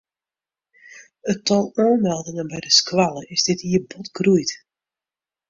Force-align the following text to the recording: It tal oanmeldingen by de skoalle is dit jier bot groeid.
It 1.31 1.39
tal 1.47 1.65
oanmeldingen 1.83 2.47
by 2.51 2.59
de 2.65 2.71
skoalle 2.79 3.23
is 3.35 3.45
dit 3.49 3.59
jier 3.69 3.83
bot 3.91 4.07
groeid. 4.17 4.51